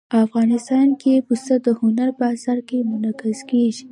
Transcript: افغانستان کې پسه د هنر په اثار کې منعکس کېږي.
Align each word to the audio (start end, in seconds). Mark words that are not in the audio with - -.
افغانستان 0.25 0.87
کې 1.01 1.13
پسه 1.27 1.55
د 1.65 1.67
هنر 1.81 2.09
په 2.17 2.25
اثار 2.33 2.59
کې 2.69 2.77
منعکس 2.89 3.39
کېږي. 3.49 3.85